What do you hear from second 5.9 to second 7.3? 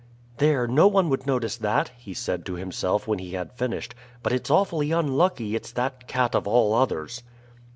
cat of all others."